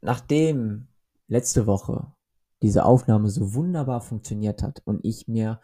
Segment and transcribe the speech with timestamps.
[0.00, 0.88] nachdem
[1.28, 2.12] letzte Woche
[2.62, 5.60] diese Aufnahme so wunderbar funktioniert hat und ich mir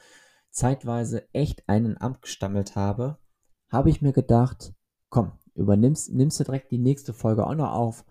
[0.51, 3.19] zeitweise echt einen abgestammelt habe,
[3.69, 4.73] habe ich mir gedacht,
[5.11, 8.05] komm, übernimmst, nimmst du direkt die nächste Folge auch noch auf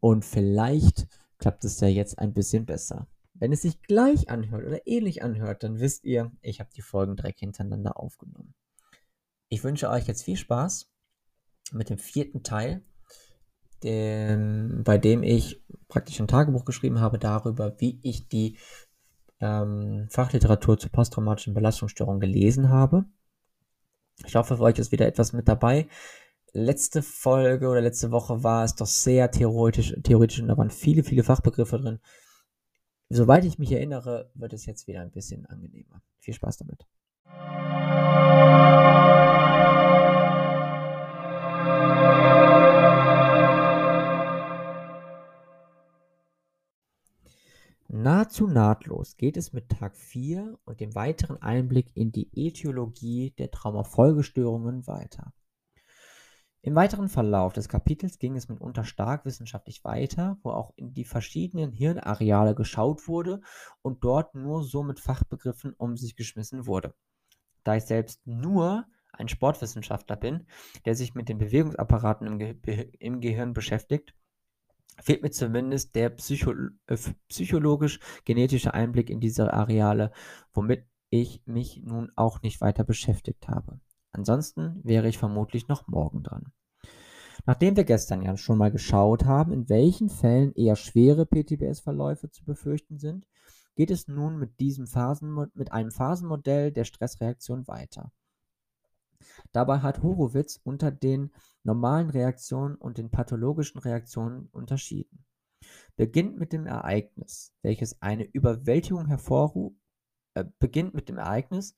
[0.00, 1.06] und vielleicht
[1.38, 3.06] klappt es ja jetzt ein bisschen besser.
[3.34, 7.16] Wenn es sich gleich anhört oder ähnlich anhört, dann wisst ihr, ich habe die Folgen
[7.16, 8.54] direkt hintereinander aufgenommen.
[9.48, 10.90] Ich wünsche euch jetzt viel Spaß
[11.72, 12.84] mit dem vierten Teil,
[13.84, 18.56] dem, bei dem ich praktisch ein Tagebuch geschrieben habe darüber, wie ich die
[19.40, 23.04] ähm, Fachliteratur zur posttraumatischen Belastungsstörung gelesen habe.
[24.26, 25.86] Ich hoffe, für euch ist wieder etwas mit dabei.
[26.52, 31.02] Letzte Folge oder letzte Woche war es doch sehr theoretisch, theoretisch und da waren viele,
[31.02, 31.98] viele Fachbegriffe drin.
[33.10, 36.00] Soweit ich mich erinnere, wird es jetzt wieder ein bisschen angenehmer.
[36.20, 36.86] Viel Spaß damit.
[48.04, 53.50] Nahezu nahtlos geht es mit Tag 4 und dem weiteren Einblick in die Ätiologie der
[53.50, 55.32] Traumafolgestörungen weiter.
[56.60, 61.06] Im weiteren Verlauf des Kapitels ging es mitunter stark wissenschaftlich weiter, wo auch in die
[61.06, 63.40] verschiedenen Hirnareale geschaut wurde
[63.80, 66.94] und dort nur so mit Fachbegriffen um sich geschmissen wurde.
[67.62, 70.46] Da ich selbst nur ein Sportwissenschaftler bin,
[70.84, 74.14] der sich mit den Bewegungsapparaten im, Ge im Gehirn beschäftigt,
[75.00, 76.52] fehlt mir zumindest der Psycho
[76.86, 76.96] äh,
[77.28, 80.12] psychologisch-genetische Einblick in diese Areale,
[80.52, 83.80] womit ich mich nun auch nicht weiter beschäftigt habe.
[84.12, 86.52] Ansonsten wäre ich vermutlich noch morgen dran.
[87.46, 92.44] Nachdem wir gestern ja schon mal geschaut haben, in welchen Fällen eher schwere PTBS-Verläufe zu
[92.44, 93.26] befürchten sind,
[93.76, 98.12] geht es nun mit, diesem Phasen, mit einem Phasenmodell der Stressreaktion weiter.
[99.52, 101.30] Dabei hat Horowitz unter den
[101.62, 105.24] normalen Reaktionen und den pathologischen Reaktionen unterschieden.
[105.96, 109.76] Beginnt mit dem Ereignis, welches eine Überwältigung hervorruft,
[110.34, 111.76] äh, beginnt mit dem Ereignis,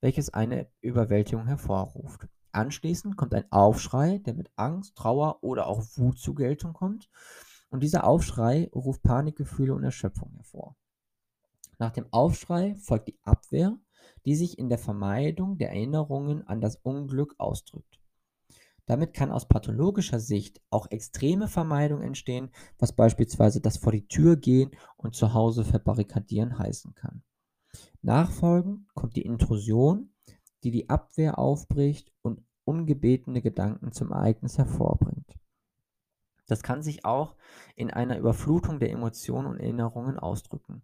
[0.00, 2.26] welches eine Überwältigung hervorruft.
[2.52, 7.10] Anschließend kommt ein Aufschrei, der mit Angst, Trauer oder auch Wut zur Geltung kommt.
[7.70, 10.76] Und dieser Aufschrei ruft Panikgefühle und Erschöpfung hervor.
[11.78, 13.78] Nach dem Aufschrei folgt die Abwehr,
[14.28, 17.98] die sich in der Vermeidung der Erinnerungen an das Unglück ausdrückt.
[18.84, 24.36] Damit kann aus pathologischer Sicht auch extreme Vermeidung entstehen, was beispielsweise das vor die Tür
[24.36, 27.22] gehen und zu Hause verbarrikadieren heißen kann.
[28.02, 30.12] Nachfolgend kommt die Intrusion,
[30.62, 35.38] die die Abwehr aufbricht und ungebetene Gedanken zum Ereignis hervorbringt.
[36.48, 37.34] Das kann sich auch
[37.76, 40.82] in einer Überflutung der Emotionen und Erinnerungen ausdrücken.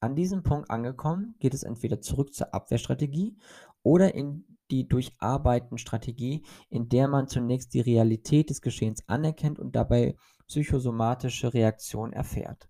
[0.00, 3.36] An diesem Punkt angekommen, geht es entweder zurück zur Abwehrstrategie
[3.82, 10.16] oder in die Durcharbeiten-Strategie, in der man zunächst die Realität des Geschehens anerkennt und dabei
[10.46, 12.68] psychosomatische Reaktionen erfährt.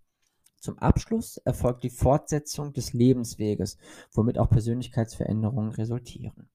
[0.60, 3.78] Zum Abschluss erfolgt die Fortsetzung des Lebensweges,
[4.12, 6.50] womit auch Persönlichkeitsveränderungen resultieren.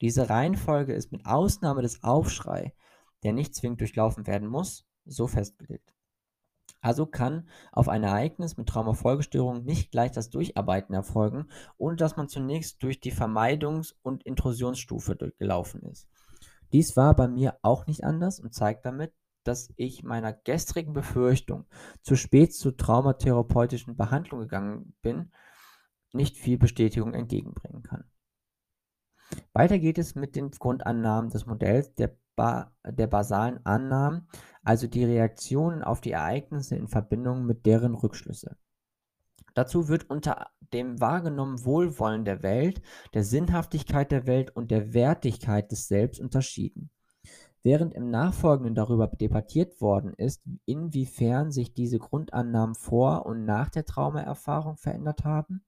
[0.00, 2.74] Diese Reihenfolge ist mit Ausnahme des Aufschrei,
[3.22, 5.94] der nicht zwingend durchlaufen werden muss, so festgelegt.
[6.80, 11.46] Also kann auf ein Ereignis mit Traumafolgestörung nicht gleich das Durcharbeiten erfolgen,
[11.78, 16.08] ohne dass man zunächst durch die Vermeidungs- und Intrusionsstufe gelaufen ist.
[16.72, 19.14] Dies war bei mir auch nicht anders und zeigt damit,
[19.44, 21.66] dass ich meiner gestrigen Befürchtung,
[22.02, 25.32] zu spät zur traumatherapeutischen Behandlung gegangen bin,
[26.12, 28.04] nicht viel Bestätigung entgegenbringen kann.
[29.52, 34.28] Weiter geht es mit den Grundannahmen des Modells der ba der basalen Annahmen,
[34.62, 38.56] also die Reaktionen auf die Ereignisse in Verbindung mit deren Rückschlüsse.
[39.54, 42.82] Dazu wird unter dem wahrgenommenen Wohlwollen der Welt,
[43.14, 46.90] der Sinnhaftigkeit der Welt und der Wertigkeit des Selbst unterschieden.
[47.62, 53.86] Während im Nachfolgenden darüber debattiert worden ist, inwiefern sich diese Grundannahmen vor und nach der
[53.86, 55.64] Traumaerfahrung verändert haben,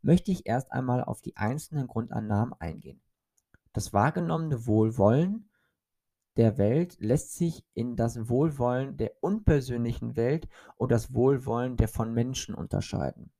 [0.00, 3.00] möchte ich erst einmal auf die einzelnen Grundannahmen eingehen.
[3.72, 5.49] Das wahrgenommene Wohlwollen
[6.36, 12.14] der Welt lässt sich in das Wohlwollen der unpersönlichen Welt und das Wohlwollen der von
[12.14, 13.32] Menschen unterscheiden.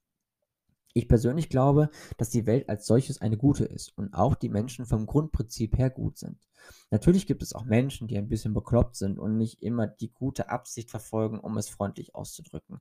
[0.92, 4.86] Ich persönlich glaube, dass die Welt als solches eine gute ist und auch die Menschen
[4.86, 6.48] vom Grundprinzip her gut sind.
[6.90, 10.50] Natürlich gibt es auch Menschen, die ein bisschen bekloppt sind und nicht immer die gute
[10.50, 12.80] Absicht verfolgen, um es freundlich auszudrücken.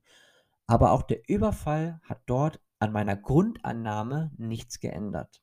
[0.66, 5.40] Aber auch der Überfall hat dort an meiner Grundannahme nichts geändert.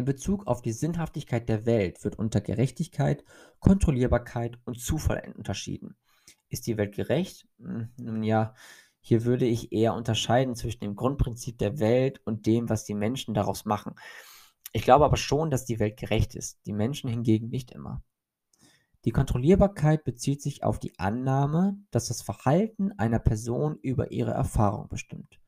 [0.00, 3.22] In Bezug auf die Sinnhaftigkeit der Welt wird unter Gerechtigkeit,
[3.58, 5.94] Kontrollierbarkeit und Zufall unterschieden.
[6.48, 7.46] Ist die Welt gerecht?
[7.58, 8.54] Hm, nun ja,
[9.02, 13.34] hier würde ich eher unterscheiden zwischen dem Grundprinzip der Welt und dem, was die Menschen
[13.34, 13.94] daraus machen.
[14.72, 18.02] Ich glaube aber schon, dass die Welt gerecht ist, die Menschen hingegen nicht immer.
[19.04, 24.88] Die Kontrollierbarkeit bezieht sich auf die Annahme, dass das Verhalten einer Person über ihre Erfahrung
[24.88, 25.38] bestimmt.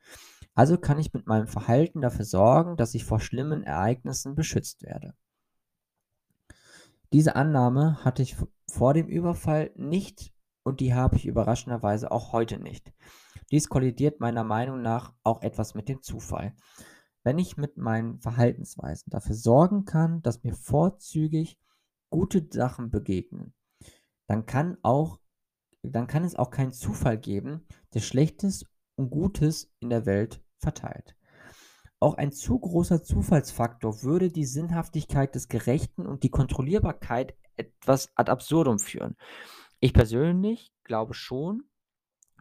[0.54, 5.14] Also kann ich mit meinem Verhalten dafür sorgen, dass ich vor schlimmen Ereignissen beschützt werde.
[7.12, 8.37] Diese Annahme hatte ich
[8.69, 10.32] vor dem Überfall nicht
[10.62, 12.93] und die habe ich überraschenderweise auch heute nicht.
[13.50, 16.54] Dies kollidiert meiner Meinung nach auch etwas mit dem Zufall.
[17.22, 21.58] Wenn ich mit meinen Verhaltensweisen dafür sorgen kann, dass mir vorzügig
[22.10, 23.54] gute Sachen begegnen,
[24.26, 25.19] dann kann auch
[25.82, 28.66] dann kann es auch keinen Zufall geben, der Schlechtes
[29.02, 31.16] und Gutes in der Welt verteilt.
[31.99, 38.31] Auch ein zu großer Zufallsfaktor würde die Sinnhaftigkeit des Gerechten und die Kontrollierbarkeit etwas ad
[38.31, 39.16] absurdum führen.
[39.81, 41.64] Ich persönlich glaube schon,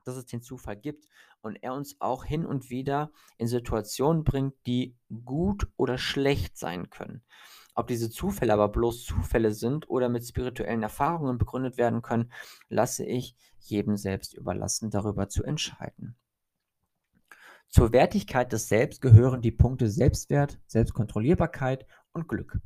[0.06, 1.08] dass es den Zufall gibt
[1.42, 6.90] und er uns auch hin und wieder in Situationen bringt, die gut oder schlecht sein
[6.90, 7.24] können.
[7.74, 12.32] Ob diese Zufälle aber bloß Zufälle sind oder mit spirituellen Erfahrungen begründet werden können,
[12.70, 16.18] lasse ich jedem selbst überlassen, darüber zu entscheiden.
[17.72, 22.60] Zur Wertigkeit des Selbst gehören die Punkte Selbstwert, Selbstkontrollierbarkeit und Glück.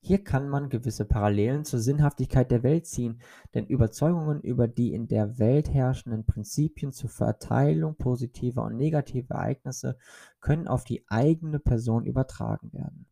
[0.00, 3.20] Hier kann man gewisse Parallelen zur Sinnhaftigkeit der Welt ziehen,
[3.52, 9.98] denn Überzeugungen über die in der Welt herrschenden Prinzipien zur Verteilung positiver und negativer Ereignisse
[10.40, 13.06] können auf die eigene Person übertragen werden.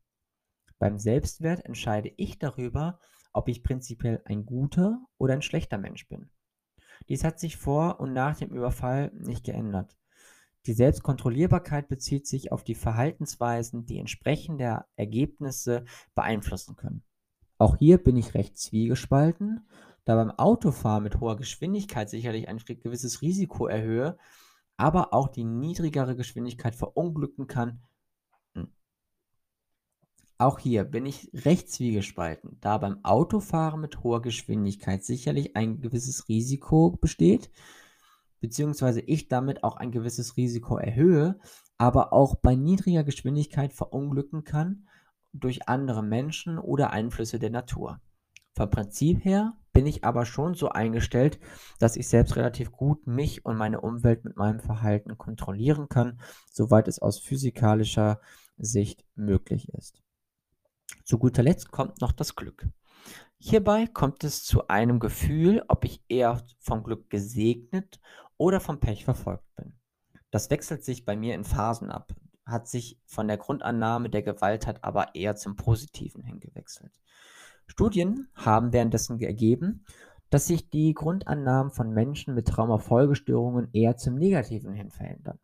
[0.79, 3.01] Beim Selbstwert entscheide ich darüber,
[3.35, 6.31] ob ich prinzipiell ein guter oder ein schlechter Mensch bin.
[7.11, 9.95] Dies hat sich vor und nach dem Überfall nicht geändert.
[10.67, 17.03] Die Selbstkontrollierbarkeit bezieht sich auf die Verhaltensweisen, die entsprechende Ergebnisse beeinflussen können.
[17.59, 19.67] Auch hier bin ich recht zwiegespalten,
[20.05, 24.19] da beim Autofahren mit hoher Geschwindigkeit sicherlich ein gewisses Risiko erhöhe,
[24.77, 27.83] aber auch die niedrigere Geschwindigkeit verunglücken kann.
[28.55, 28.69] Hm.
[30.39, 36.29] Auch hier bin ich recht zwiegespalten, da beim Autofahren mit hoher Geschwindigkeit sicherlich ein gewisses
[36.29, 37.51] Risiko besteht,
[38.43, 41.39] beziehungsweise ich damit auch ein gewisses Risiko erhöhe,
[41.79, 44.89] aber auch bei niedriger Geschwindigkeit verunglücken kann
[45.33, 48.01] durch andere Menschen oder Einflüsse der Natur.
[48.55, 51.39] Vom Prinzip her bin ich aber schon so eingestellt,
[51.79, 56.89] dass ich selbst relativ gut mich und meine Umwelt mit meinem Verhalten kontrollieren kann, soweit
[56.89, 58.21] es aus physikalischer
[58.59, 60.03] Sicht möglich ist.
[61.05, 62.67] Zu guter Letzt kommt noch das Glück.
[63.39, 68.01] Hierbei kommt es zu einem Gefühl, ob ich eher vom Glück gesegnet
[68.43, 69.75] oder vom Pech verfolgt bin.
[70.33, 72.13] Das wechselt sich bei mir in Phasen ab,
[72.45, 77.01] hat sich von der Grundannahme der Gewalttat aber eher zum Positiven hingewechselt.
[77.69, 79.85] Studien haben währenddessen ergeben,
[80.29, 85.39] dass sich die Grundannahmen von Menschen mit Traumafolgestörungen eher zum Negativen hin verändern.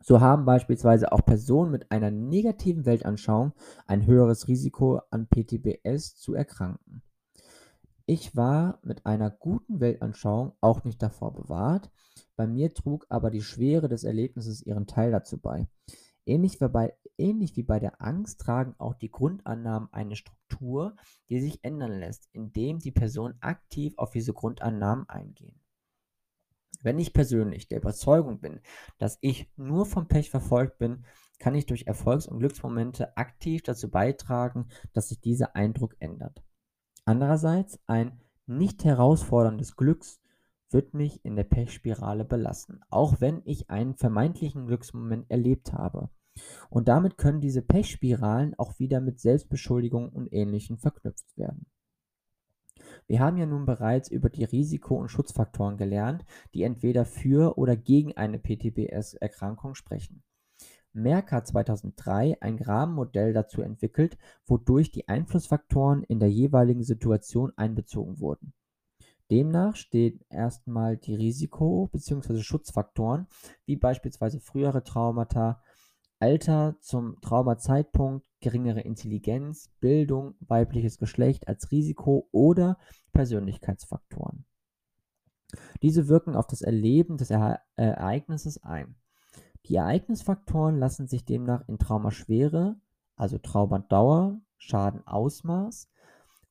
[0.00, 3.52] So haben beispielsweise auch Personen mit einer negativen Weltanschauung
[3.88, 7.02] ein höheres Risiko an PTBS zu erkranken.
[8.08, 11.90] Ich war mit einer guten Weltanschauung auch nicht davor bewahrt,
[12.36, 15.66] bei mir trug aber die Schwere des Erlebnisses ihren Teil dazu bei.
[16.24, 20.94] Ähnlich wie, bei, ähnlich wie bei der Angst tragen auch die Grundannahmen eine Struktur,
[21.30, 25.60] die sich ändern lässt, indem die Personen aktiv auf diese Grundannahmen eingehen.
[26.82, 28.60] Wenn ich persönlich der Überzeugung bin,
[28.98, 31.04] dass ich nur vom Pech verfolgt bin,
[31.40, 36.45] kann ich durch Erfolgs- und Glücksmomente aktiv dazu beitragen, dass sich dieser Eindruck ändert.
[37.06, 40.20] Andererseits ein nicht herausforderndes Glücks
[40.70, 46.10] wird mich in der Pechspirale belassen, auch wenn ich einen vermeintlichen Glücksmoment erlebt habe.
[46.68, 51.66] Und damit können diese Pechspiralen auch wieder mit Selbstbeschuldigung und Ähnlichem verknüpft werden.
[53.06, 57.76] Wir haben ja nun bereits über die Risiko- und Schutzfaktoren gelernt, die entweder für oder
[57.76, 60.24] gegen eine PTBS-Erkrankung sprechen.
[60.96, 68.18] Merck hat 2003 ein Rahmenmodell dazu entwickelt, wodurch die Einflussfaktoren in der jeweiligen Situation einbezogen
[68.18, 68.54] wurden.
[69.30, 72.40] Demnach stehen erstmal die Risiko- bzw.
[72.42, 73.26] Schutzfaktoren,
[73.66, 75.62] wie beispielsweise frühere Traumata,
[76.18, 82.78] Alter zum Traumazeitpunkt, geringere Intelligenz, Bildung, weibliches Geschlecht als Risiko oder
[83.12, 84.46] Persönlichkeitsfaktoren.
[85.82, 88.96] Diese wirken auf das Erleben des Ereignisses ein.
[89.68, 92.76] Die Ereignisfaktoren lassen sich demnach in Traumaschwere,
[93.16, 95.90] also Traumadauer, Schadenausmaß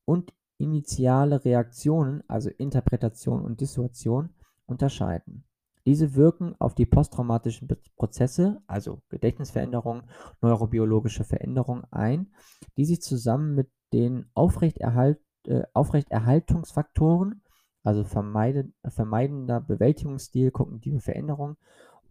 [0.03, 4.29] und initiale Reaktionen, also Interpretation und Dissuasion,
[4.65, 5.45] unterscheiden.
[5.85, 10.09] Diese wirken auf die posttraumatischen Prozesse, also Gedächtnisveränderungen,
[10.41, 12.33] neurobiologische Veränderungen ein,
[12.75, 17.43] die sich zusammen mit den Aufrechterhalt, äh, Aufrechterhaltungsfaktoren,
[17.83, 21.55] also vermeiden, vermeidender Bewältigungsstil, kognitive Veränderungen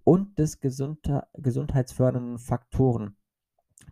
[0.04, 3.16] und des gesundheitsfördernden Faktoren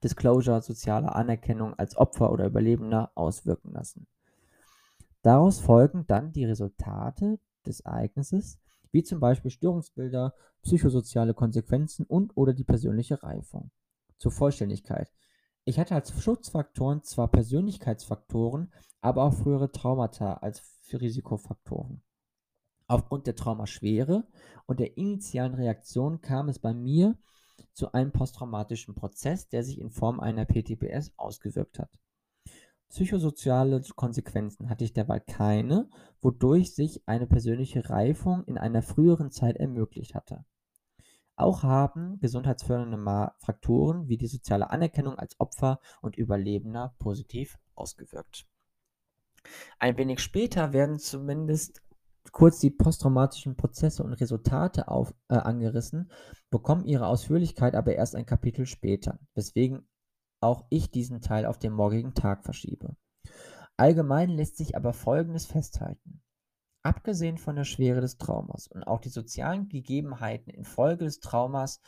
[0.02, 4.07] Disclosure, soziale Anerkennung als Opfer oder Überlebender auswirken lassen.
[5.23, 8.59] Daraus folgen dann die Resultate des Ereignisses,
[8.90, 13.71] wie zum Beispiel Störungsbilder, psychosoziale Konsequenzen und/oder die persönliche Reifung.
[14.19, 15.12] Zur Vollständigkeit.
[15.64, 22.02] Ich hatte als Schutzfaktoren zwar Persönlichkeitsfaktoren, aber auch frühere Traumata als Risikofaktoren.
[22.87, 24.27] Aufgrund der Traumaschwere
[24.67, 27.17] und der initialen Reaktion kam es bei mir
[27.73, 31.91] zu einem posttraumatischen Prozess, der sich in Form einer PTBS ausgewirkt hat.
[32.89, 35.89] Psychosoziale Konsequenzen hatte ich derweil keine,
[36.21, 40.45] wodurch sich eine persönliche Reifung in einer früheren Zeit ermöglicht hatte.
[41.35, 48.47] Auch haben gesundheitsfördernde Faktoren wie die soziale Anerkennung als Opfer und Überlebender positiv ausgewirkt.
[49.79, 51.83] Ein wenig später werden zumindest
[52.31, 56.11] kurz die posttraumatischen Prozesse und Resultate auf, äh, angerissen,
[56.50, 59.88] bekommen ihre Ausführlichkeit aber erst ein Kapitel später, weswegen
[60.41, 62.97] auch ich diesen Teil auf den morgigen Tag verschiebe.
[63.76, 66.23] Allgemein lässt sich aber Folgendes festhalten.
[66.85, 71.81] Abgesehen von der Schwere des Traumas und auch die sozialen Gegebenheiten infolge des Traumas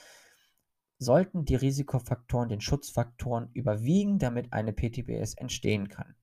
[0.98, 6.14] sollten die Risikofaktoren den Schutzfaktoren überwiegen, damit eine PTBS entstehen kann.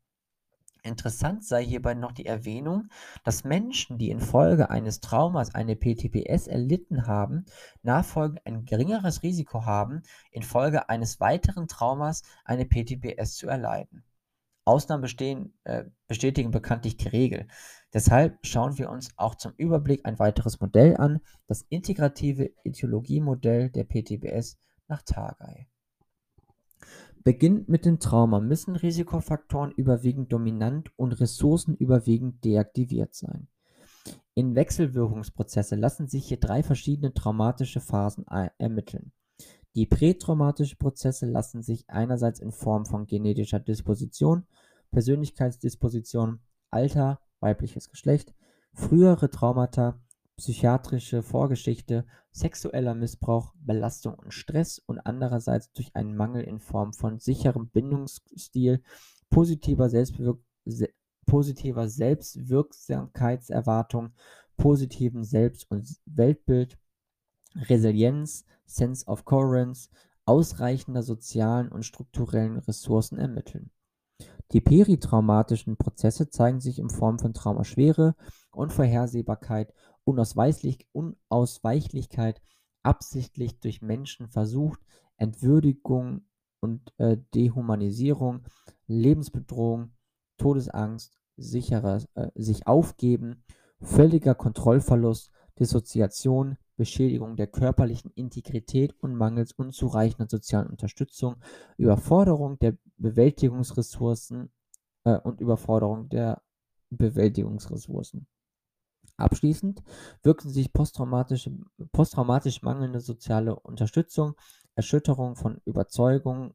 [0.83, 2.89] Interessant sei hierbei noch die Erwähnung,
[3.23, 7.45] dass Menschen, die infolge eines Traumas eine PTBS erlitten haben,
[7.83, 14.03] nachfolgend ein geringeres Risiko haben, infolge eines weiteren Traumas eine PTBS zu erleiden.
[14.65, 17.47] Ausnahmen bestehen, äh, bestätigen bekanntlich die Regel.
[17.93, 23.83] Deshalb schauen wir uns auch zum Überblick ein weiteres Modell an, das integrative Etiologiemodell der
[23.83, 24.57] PTBS
[24.87, 25.70] nach Tagay.
[27.23, 33.47] Beginnend mit dem Trauma müssen Risikofaktoren überwiegend dominant und Ressourcen überwiegend deaktiviert sein.
[34.33, 38.25] In Wechselwirkungsprozesse lassen sich hier drei verschiedene traumatische Phasen
[38.57, 39.11] ermitteln.
[39.75, 44.45] Die prätraumatischen Prozesse lassen sich einerseits in Form von genetischer Disposition,
[44.89, 46.39] Persönlichkeitsdisposition,
[46.71, 48.33] Alter, weibliches Geschlecht,
[48.73, 49.99] frühere Traumata,
[50.37, 57.19] psychiatrische Vorgeschichte, sexueller Missbrauch, Belastung und Stress und andererseits durch einen Mangel in Form von
[57.19, 58.81] sicherem Bindungsstil,
[59.29, 60.89] positiver, Selbstwirk se
[61.25, 64.13] positiver Selbstwirksamkeitserwartung,
[64.57, 66.79] positiven Selbst- und Weltbild,
[67.55, 69.89] Resilienz, Sense of Coherence,
[70.25, 73.71] ausreichender sozialen und strukturellen Ressourcen ermitteln.
[74.51, 78.15] Die peritraumatischen Prozesse zeigen sich in Form von Traumaschwere,
[78.51, 82.41] Unvorhersehbarkeit, Unausweichlich, Unausweichlichkeit,
[82.83, 84.79] absichtlich durch Menschen versucht,
[85.17, 86.25] Entwürdigung
[86.59, 88.43] und äh, Dehumanisierung,
[88.87, 89.91] Lebensbedrohung,
[90.37, 93.43] Todesangst, sicherer, äh, sich aufgeben,
[93.79, 101.35] völliger Kontrollverlust, Dissoziation, Beschädigung der körperlichen Integrität und mangels unzureichender sozialen Unterstützung,
[101.77, 104.51] Überforderung der Bewältigungsressourcen
[105.03, 106.41] äh, und Überforderung der
[106.89, 108.27] Bewältigungsressourcen.
[109.21, 109.81] Abschließend
[110.23, 111.51] wirken sich posttraumatische,
[111.91, 114.35] posttraumatisch mangelnde soziale Unterstützung,
[114.75, 116.53] Erschütterung von Überzeugungen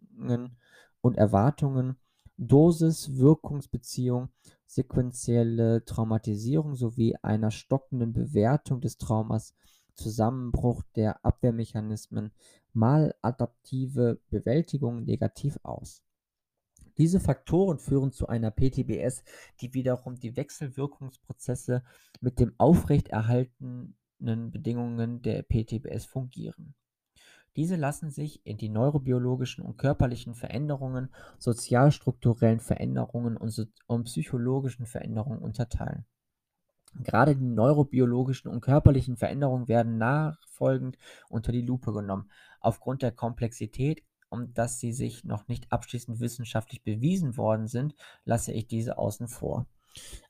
[1.01, 1.97] und Erwartungen,
[2.39, 4.29] Dosis-Wirkungsbeziehung,
[4.67, 9.55] sequentielle Traumatisierung sowie einer stockenden Bewertung des Traumas
[9.95, 12.33] Zusammenbruch der Abwehrmechanismen,
[12.73, 16.03] maladaptive Bewältigung negativ aus.
[16.99, 19.23] Diese Faktoren führen zu einer PTBS,
[19.61, 21.83] die wiederum die Wechselwirkungsprozesse
[22.21, 26.75] mit den aufrechterhaltenen Bedingungen der PTBS fungieren.
[27.57, 34.85] Diese lassen sich in die neurobiologischen und körperlichen Veränderungen, sozialstrukturellen Veränderungen und, so und psychologischen
[34.85, 36.05] Veränderungen unterteilen.
[37.03, 40.99] Gerade die neurobiologischen und körperlichen Veränderungen werden nachfolgend
[41.29, 42.31] unter die Lupe genommen.
[42.61, 48.53] Aufgrund der Komplexität und dass sie sich noch nicht abschließend wissenschaftlich bewiesen worden sind, lasse
[48.53, 49.67] ich diese außen vor.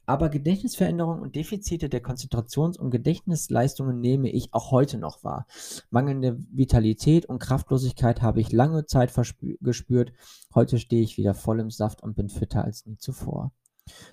[0.05, 5.47] Aber Gedächtnisveränderungen und Defizite der Konzentrations- und Gedächtnisleistungen nehme ich auch heute noch wahr.
[5.91, 9.13] Mangelnde Vitalität und Kraftlosigkeit habe ich lange Zeit
[9.61, 10.13] gespürt.
[10.55, 13.53] Heute stehe ich wieder voll im Saft und bin fitter als nie zuvor.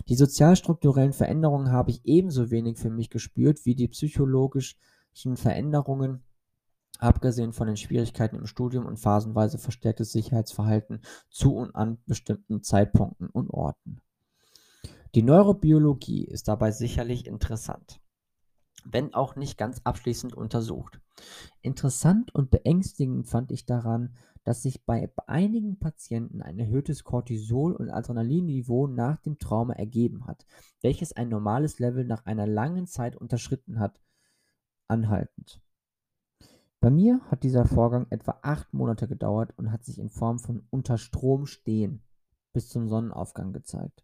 [0.08, 4.78] Die sozialstrukturellen Veränderungen habe ich ebenso wenig für mich gespürt wie die psychologischen
[5.36, 6.24] Veränderungen,
[7.00, 13.30] abgesehen von den Schwierigkeiten im Studium und phasenweise verstärktes Sicherheitsverhalten zu und an bestimmten Zeitpunkten
[13.30, 14.02] und Orten.
[15.16, 18.02] Die Neurobiologie ist dabei sicherlich interessant,
[18.84, 21.00] wenn auch nicht ganz abschließend untersucht.
[21.62, 27.90] Interessant und beängstigend fand ich daran, dass sich bei einigen Patienten ein erhöhtes Cortisol- und
[27.90, 30.46] Adrenalinniveau nach dem Trauma ergeben hat,
[30.82, 34.02] welches ein normales Level nach einer langen Zeit unterschritten hat,
[34.88, 35.63] anhaltend.
[36.84, 40.68] Bei mir hat dieser Vorgang etwa acht Monate gedauert und hat sich in Form von
[40.70, 42.04] unter Strom stehen
[42.52, 44.04] bis zum Sonnenaufgang gezeigt.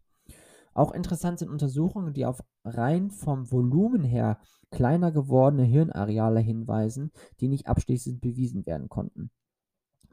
[0.73, 4.39] Auch interessant sind Untersuchungen, die auf rein vom Volumen her
[4.71, 9.29] kleiner gewordene Hirnareale hinweisen, die nicht abschließend bewiesen werden konnten.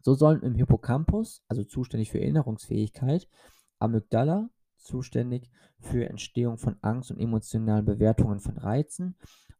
[0.03, 3.29] So sollen im Hippocampus, also zuständig für Erinnerungsfähigkeit,
[3.79, 9.17] Amygdala, zuständig für Entstehung von Angst und emotionalen Bewertungen von Reizen,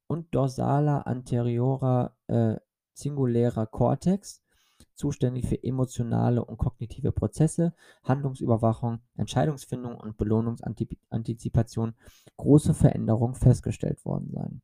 [0.09, 2.57] und dorsaler anteriorer äh,
[2.97, 4.43] singulärer Cortex,
[4.95, 11.95] zuständig für emotionale und kognitive Prozesse, Handlungsüberwachung, Entscheidungsfindung und Belohnungsantizipation,
[12.37, 14.63] große Veränderungen festgestellt worden sein.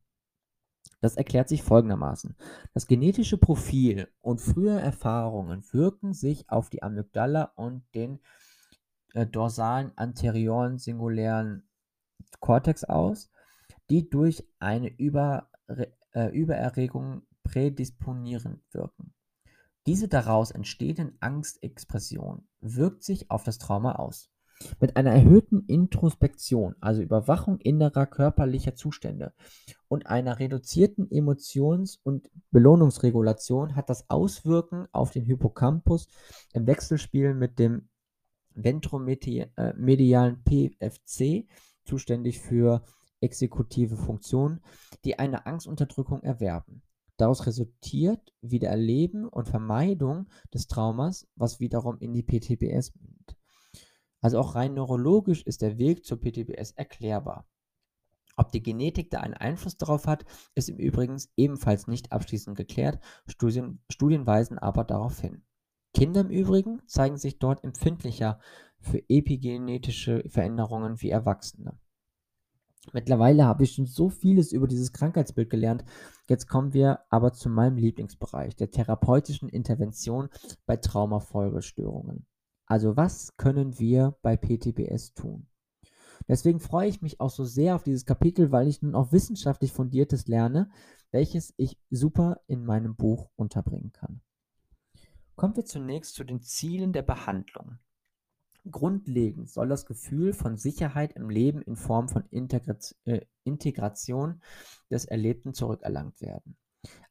[1.01, 2.35] Das erklärt sich folgendermaßen.
[2.73, 8.19] Das genetische Profil und frühe Erfahrungen wirken sich auf die Amygdala und den
[9.13, 11.67] äh, dorsalen anterioren singulären
[12.39, 13.29] Kortex aus,
[13.89, 19.13] die durch eine Über, äh, Übererregung prädisponierend wirken.
[19.85, 24.29] Diese daraus entstehenden Angstexpression wirkt sich auf das Trauma aus.
[24.79, 29.33] Mit einer erhöhten Introspektion, also Überwachung innerer körperlicher Zustände
[29.89, 36.07] und einer reduzierten Emotions- und Belohnungsregulation hat das Auswirken auf den Hippocampus
[36.53, 37.89] im Wechselspiel mit dem
[38.55, 41.47] ventromedialen PFC,
[41.83, 42.83] zuständig für
[43.19, 44.61] exekutive Funktionen,
[45.03, 46.83] die eine Angstunterdrückung erwerben.
[47.17, 53.37] Daraus resultiert wieder Erleben und Vermeidung des Traumas, was wiederum in die PTBS mündet.
[54.21, 57.45] Also auch rein neurologisch ist der Weg zur PTBS erklärbar.
[58.35, 62.99] Ob die Genetik da einen Einfluss darauf hat, ist im Übrigen ebenfalls nicht abschließend geklärt,
[63.27, 65.43] Studien, Studien weisen aber darauf hin.
[65.93, 68.39] Kinder im Übrigen zeigen sich dort empfindlicher
[68.79, 71.77] für epigenetische Veränderungen wie Erwachsene.
[72.91, 75.85] Mittlerweile habe ich schon so vieles über dieses Krankheitsbild gelernt.
[76.27, 80.29] Jetzt kommen wir aber zu meinem Lieblingsbereich, der therapeutischen Intervention
[80.65, 82.25] bei Traumafolgestörungen.
[82.65, 85.47] Also was können wir bei PTBS tun?
[86.27, 89.71] Deswegen freue ich mich auch so sehr auf dieses Kapitel, weil ich nun auch wissenschaftlich
[89.71, 90.69] fundiertes lerne,
[91.11, 94.21] welches ich super in meinem Buch unterbringen kann.
[95.35, 97.79] Kommen wir zunächst zu den Zielen der Behandlung.
[98.69, 104.41] Grundlegend soll das Gefühl von Sicherheit im Leben in Form von äh, Integration
[104.89, 106.55] des Erlebten zurückerlangt werden.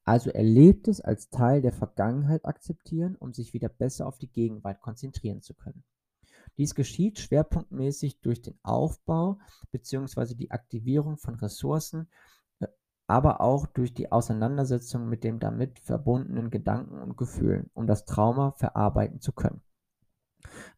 [0.05, 5.43] Also Erlebtes als Teil der Vergangenheit akzeptieren, um sich wieder besser auf die Gegenwart konzentrieren
[5.43, 5.85] zu können.
[6.59, 9.39] Dies geschieht schwerpunktmäßig durch den Aufbau
[9.71, 10.35] bzw.
[10.35, 12.09] die Aktivierung von Ressourcen,
[12.61, 12.67] äh,
[13.07, 18.53] aber auch durch die Auseinandersetzung mit den damit verbundenen Gedanken und Gefühlen, um das Trauma
[18.53, 19.63] verarbeiten zu können.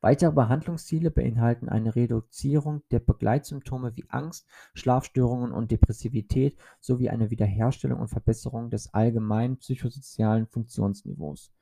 [0.00, 8.00] Weitere Behandlungsziele beinhalten eine Reduzierung der Begleitsymptome wie Angst, Schlafstörungen und Depressivität sowie eine Wiederherstellung
[8.00, 11.53] und Verbesserung des allgemeinen psychosozialen Funktionsniveaus.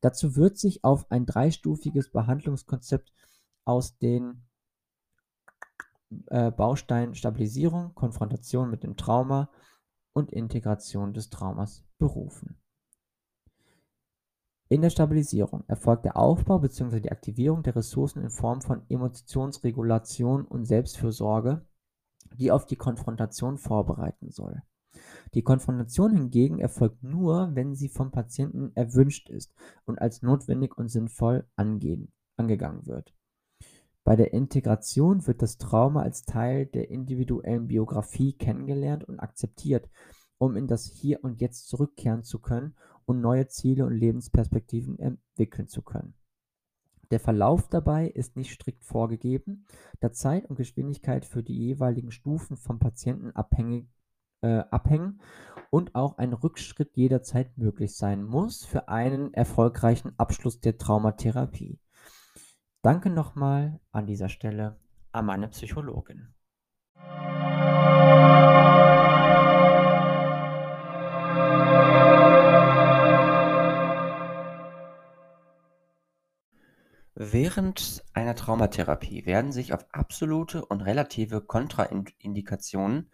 [0.00, 3.12] Dazu wird sich auf ein dreistufiges Behandlungskonzept
[3.64, 4.42] aus den
[6.26, 9.50] äh, Bausteinen Stabilisierung, Konfrontation mit dem Trauma
[10.12, 12.59] und Integration des Traumas berufen
[14.70, 17.00] in der Stabilisierung erfolgt der Aufbau bzw.
[17.00, 21.66] die Aktivierung der Ressourcen in Form von Emotionsregulation und Selbstfürsorge,
[22.38, 24.62] die auf die Konfrontation vorbereiten soll.
[25.34, 29.52] Die Konfrontation hingegen erfolgt nur, wenn sie vom Patienten erwünscht ist
[29.86, 33.12] und als notwendig und sinnvoll angehen, angegangen wird.
[34.04, 39.90] Bei der Integration wird das Trauma als Teil der individuellen Biografie kennengelernt und akzeptiert,
[40.38, 42.76] um in das Hier und Jetzt zurückkehren zu können
[43.10, 46.14] und neue Ziele und Lebensperspektiven entwickeln zu können.
[47.10, 49.66] Der Verlauf dabei ist nicht strikt vorgegeben,
[49.98, 53.88] da Zeit und Geschwindigkeit für die jeweiligen Stufen vom Patienten abhängig,
[54.42, 55.20] äh, abhängen
[55.70, 61.80] und auch ein Rückschritt jederzeit möglich sein muss für einen erfolgreichen Abschluss der Traumatherapie.
[62.82, 64.78] Danke nochmal an dieser Stelle
[65.10, 66.32] an meine Psychologin.
[77.22, 83.10] Während einer Traumatherapie werden sich auf absolute und relative Kontraindikationen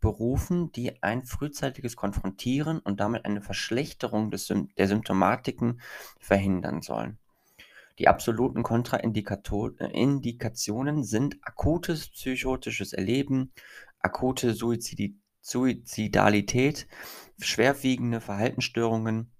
[0.00, 5.80] berufen, die ein frühzeitiges Konfrontieren und damit eine Verschlechterung des, der Symptomatiken
[6.20, 7.18] verhindern sollen.
[7.98, 13.50] Die absoluten Kontraindikationen sind akutes psychotisches Erleben,
[13.98, 16.86] akute Suizidi Suizidalität,
[17.40, 19.32] schwerwiegende Verhaltensstörungen,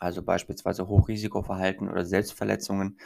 [0.00, 2.98] also beispielsweise Hochrisikoverhalten oder Selbstverletzungen,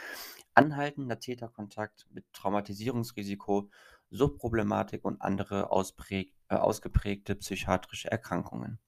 [0.53, 3.69] anhaltender Täterkontakt mit Traumatisierungsrisiko,
[4.09, 5.69] Subproblematik und andere
[6.09, 8.79] äh, ausgeprägte psychiatrische Erkrankungen.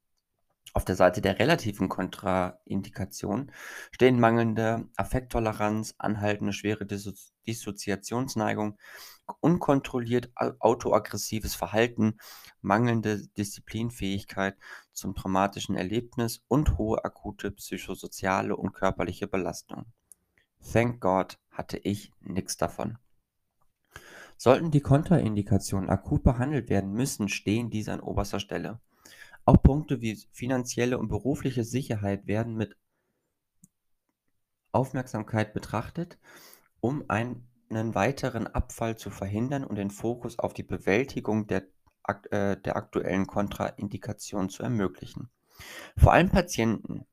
[0.74, 3.52] Auf der Seite der relativen Kontraindikation
[3.92, 8.78] stehen mangelnde Affekttoleranz, anhaltende schwere Dissozi Dissoziationsneigung,
[9.40, 12.18] unkontrolliert autoaggressives Verhalten,
[12.62, 14.58] mangelnde Disziplinfähigkeit
[14.98, 19.86] zum traumatischen Erlebnis und hohe akute psychosoziale und körperliche Belastung.
[20.74, 22.98] Thank God hatte ich nichts davon.
[24.38, 28.80] Sollten die Kontraindikationen akut behandelt werden müssen, stehen diese an oberster Stelle.
[29.46, 32.76] Auch Punkte wie finanzielle und berufliche Sicherheit werden mit
[34.72, 36.20] Aufmerksamkeit betrachtet,
[36.82, 41.64] um einen weiteren Abfall zu verhindern und den Fokus auf die Bewältigung der,
[42.32, 45.30] äh, der aktuellen Kontraindikation zu ermöglichen.
[45.98, 47.06] Vor allem Patienten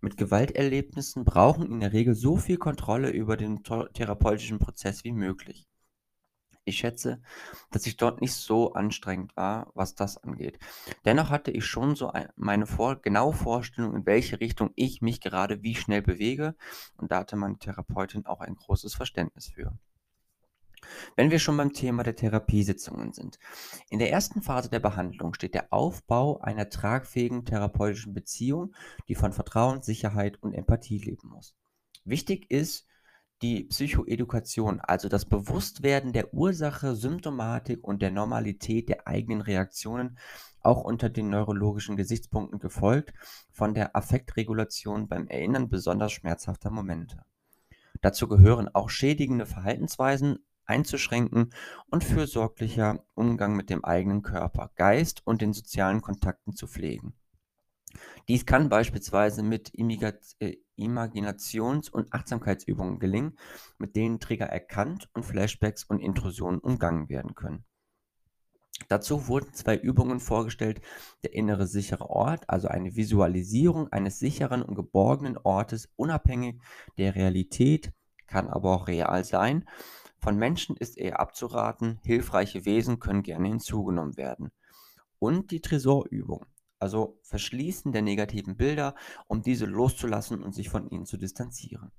[0.00, 5.68] mit Gewalterlebnissen brauchen in der Regel so viel Kontrolle über den therapeutischen Prozess wie möglich.
[6.64, 7.20] Ich schätze,
[7.70, 10.60] dass ich dort nicht so anstrengend war, was das angeht.
[11.04, 15.20] Dennoch hatte ich schon so ein, meine vor, genaue Vorstellung, in welche Richtung ich mich
[15.20, 16.54] gerade wie schnell bewege.
[16.96, 19.76] Und da hatte meine Therapeutin auch ein großes Verständnis für.
[21.16, 23.38] Wenn wir schon beim Thema der Therapiesitzungen sind.
[23.90, 28.74] In der ersten Phase der Behandlung steht der Aufbau einer tragfähigen therapeutischen Beziehung,
[29.08, 31.54] die von Vertrauen, Sicherheit und Empathie leben muss.
[32.04, 32.86] Wichtig ist,
[33.42, 40.16] die Psychoedukation, also das Bewusstwerden der Ursache, Symptomatik und der Normalität der eigenen Reaktionen,
[40.60, 43.12] auch unter den neurologischen Gesichtspunkten gefolgt,
[43.50, 47.24] von der Affektregulation beim Erinnern besonders schmerzhafter Momente.
[48.00, 51.52] Dazu gehören auch schädigende Verhaltensweisen einzuschränken
[51.86, 57.14] und fürsorglicher Umgang mit dem eigenen Körper, Geist und den sozialen Kontakten zu pflegen.
[58.28, 63.38] Dies kann beispielsweise mit äh, Imaginations- und Achtsamkeitsübungen gelingen,
[63.78, 67.64] mit denen Trigger erkannt und Flashbacks und Intrusionen umgangen werden können.
[68.88, 70.80] Dazu wurden zwei Übungen vorgestellt:
[71.22, 76.60] der innere sichere Ort, also eine Visualisierung eines sicheren und geborgenen Ortes, unabhängig
[76.98, 77.92] der Realität,
[78.26, 79.68] kann aber auch real sein.
[80.22, 84.52] Von Menschen ist eher abzuraten, hilfreiche Wesen können gerne hinzugenommen werden.
[85.18, 86.46] Und die Tresorübung
[86.82, 88.96] also Verschließen der negativen Bilder,
[89.28, 91.92] um diese loszulassen und sich von ihnen zu distanzieren.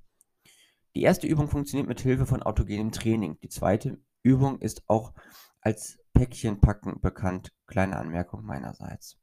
[0.93, 3.39] Die erste Übung funktioniert mit Hilfe von autogenem Training.
[3.41, 5.13] Die zweite Übung ist auch
[5.61, 7.53] als Päckchenpacken bekannt.
[7.65, 9.17] Kleine Anmerkung meinerseits.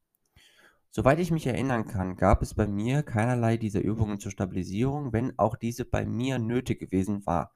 [0.91, 5.39] Soweit ich mich erinnern kann, gab es bei mir keinerlei dieser Übungen zur Stabilisierung, wenn
[5.39, 7.53] auch diese bei mir nötig gewesen war.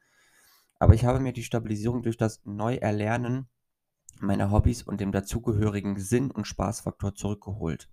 [0.84, 3.48] Aber ich habe mir die Stabilisierung durch das Neuerlernen
[4.20, 7.88] meiner Hobbys und dem dazugehörigen Sinn und Spaßfaktor zurückgeholt.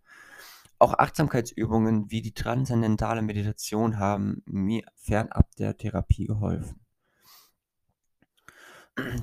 [0.77, 6.82] Auch Achtsamkeitsübungen wie die transzendentale Meditation haben mir fernab der Therapie geholfen.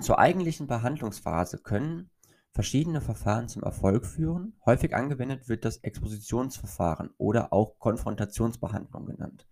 [0.00, 2.08] Zur eigentlichen Behandlungsphase können
[2.52, 4.56] verschiedene Verfahren zum Erfolg führen.
[4.64, 9.46] Häufig angewendet wird das Expositionsverfahren oder auch Konfrontationsbehandlung genannt.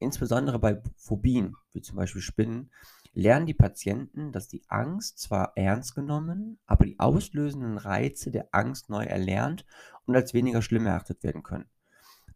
[0.00, 2.72] Insbesondere bei Phobien, wie zum Beispiel Spinnen,
[3.16, 8.90] lernen die Patienten, dass die Angst zwar ernst genommen, aber die auslösenden Reize der Angst
[8.90, 9.64] neu erlernt
[10.04, 11.64] und als weniger schlimm erachtet werden können.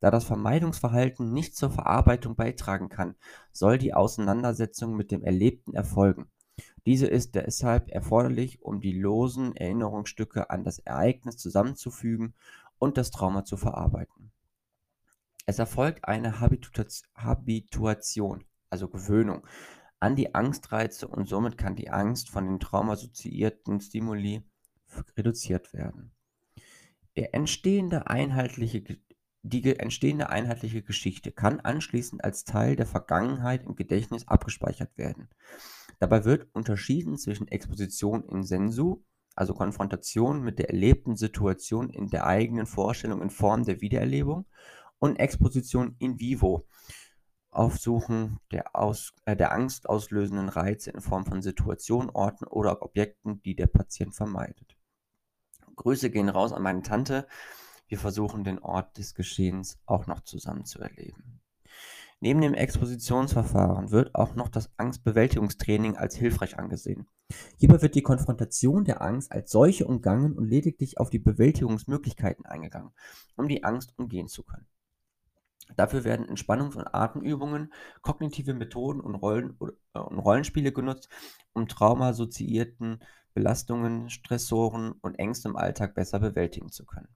[0.00, 3.14] Da das Vermeidungsverhalten nicht zur Verarbeitung beitragen kann,
[3.52, 6.30] soll die Auseinandersetzung mit dem Erlebten erfolgen.
[6.86, 12.32] Diese ist deshalb erforderlich, um die losen Erinnerungsstücke an das Ereignis zusammenzufügen
[12.78, 14.32] und das Trauma zu verarbeiten.
[15.44, 19.46] Es erfolgt eine Habituation, also Gewöhnung,
[20.00, 24.42] an die Angstreize und somit kann die Angst von den traumasozierten Stimuli
[25.16, 26.12] reduziert werden.
[27.16, 28.82] Der entstehende einheitliche,
[29.42, 35.28] die entstehende einheitliche Geschichte kann anschließend als Teil der Vergangenheit im Gedächtnis abgespeichert werden.
[35.98, 39.04] Dabei wird unterschieden zwischen Exposition in sensu,
[39.36, 44.46] also Konfrontation mit der erlebten Situation in der eigenen Vorstellung in Form der Wiedererlebung,
[45.00, 46.66] und Exposition in vivo,
[47.50, 53.56] Aufsuchen der, aus, äh, der angstauslösenden Reize in Form von Situationen, Orten oder Objekten, die
[53.56, 54.76] der Patient vermeidet.
[55.76, 57.26] Grüße gehen raus an meine Tante.
[57.88, 61.40] Wir versuchen den Ort des Geschehens auch noch zusammen zu erleben.
[62.22, 67.08] Neben dem Expositionsverfahren wird auch noch das Angstbewältigungstraining als hilfreich angesehen.
[67.56, 72.92] Hierbei wird die Konfrontation der Angst als solche umgangen und lediglich auf die Bewältigungsmöglichkeiten eingegangen,
[73.36, 74.66] um die Angst umgehen zu können.
[75.76, 79.56] Dafür werden Entspannungs- und Atemübungen, kognitive Methoden und, Rollen,
[79.94, 81.08] äh, und Rollenspiele genutzt,
[81.52, 83.00] um traumasozierten
[83.34, 87.08] Belastungen, Stressoren und Ängste im Alltag besser bewältigen zu können.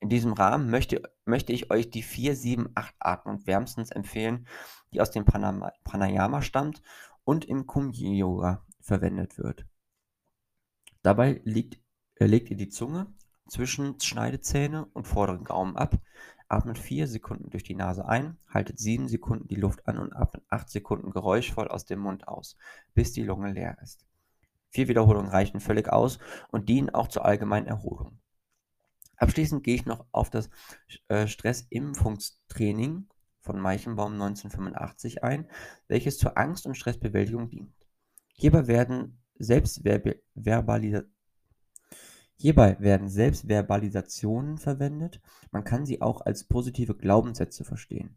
[0.00, 4.48] In diesem Rahmen möchte, möchte ich euch die 4-7-8-Atmung wärmstens empfehlen,
[4.92, 6.82] die aus dem Pranama, Pranayama stammt
[7.24, 9.64] und im Kumyi-Yoga verwendet wird.
[11.02, 11.80] Dabei liegt,
[12.16, 13.14] äh, legt ihr die Zunge
[13.48, 15.98] zwischen Schneidezähne und vorderen Gaumen ab,
[16.52, 20.44] atmet 4 Sekunden durch die Nase ein, haltet 7 Sekunden die Luft an und atmet
[20.48, 22.56] 8 Sekunden geräuschvoll aus dem Mund aus,
[22.94, 24.04] bis die Lunge leer ist.
[24.68, 28.18] Vier Wiederholungen reichen völlig aus und dienen auch zur allgemeinen Erholung.
[29.16, 30.50] Abschließend gehe ich noch auf das
[31.08, 33.06] äh, Stressimpfungstraining
[33.40, 35.48] von Meichenbaum 1985 ein,
[35.88, 37.74] welches zur Angst- und Stressbewältigung dient.
[38.34, 41.02] Hierbei werden Selbstverbalisa
[42.42, 45.20] Hierbei werden Selbstverbalisationen verwendet,
[45.52, 48.16] man kann sie auch als positive Glaubenssätze verstehen.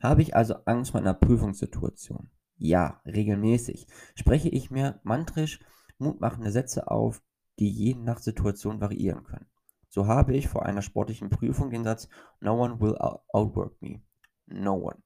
[0.00, 2.30] Habe ich also Angst vor einer Prüfungssituation?
[2.54, 5.58] Ja, regelmäßig spreche ich mir mantrisch
[5.98, 7.20] mutmachende Sätze auf,
[7.58, 9.50] die je nach Situation variieren können.
[9.88, 14.02] So habe ich vor einer sportlichen Prüfung den Satz No one will outwork me.
[14.46, 15.02] No one.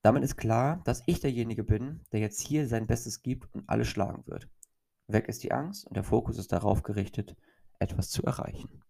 [0.00, 3.88] Damit ist klar, dass ich derjenige bin, der jetzt hier sein Bestes gibt und alles
[3.88, 4.48] schlagen wird.
[5.08, 7.36] Weg ist die Angst und der Fokus ist darauf gerichtet,
[7.78, 8.82] etwas zu erreichen.